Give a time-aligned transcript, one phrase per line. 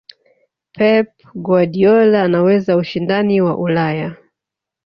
[0.75, 4.15] pep guardiola anaweza ushindani wa ulaya